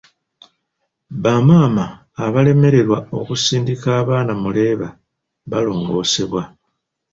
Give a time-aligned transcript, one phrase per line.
[1.23, 1.85] Bamaama
[2.25, 4.87] abalemererwa okusindika abaana mu leeba
[5.51, 6.41] balongosebwa.